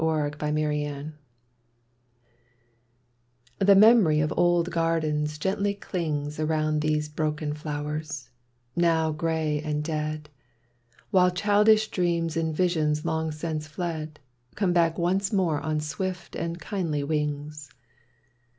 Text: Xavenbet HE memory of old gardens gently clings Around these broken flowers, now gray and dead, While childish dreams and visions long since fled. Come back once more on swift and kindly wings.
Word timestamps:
Xavenbet 0.03 1.13
HE 3.59 3.75
memory 3.75 4.19
of 4.19 4.33
old 4.35 4.71
gardens 4.71 5.37
gently 5.37 5.75
clings 5.75 6.39
Around 6.39 6.81
these 6.81 7.07
broken 7.07 7.53
flowers, 7.53 8.31
now 8.75 9.11
gray 9.11 9.61
and 9.61 9.83
dead, 9.83 10.27
While 11.11 11.29
childish 11.29 11.89
dreams 11.89 12.35
and 12.35 12.51
visions 12.55 13.05
long 13.05 13.31
since 13.31 13.67
fled. 13.67 14.19
Come 14.55 14.73
back 14.73 14.97
once 14.97 15.31
more 15.31 15.61
on 15.61 15.79
swift 15.79 16.35
and 16.35 16.59
kindly 16.59 17.03
wings. 17.03 17.69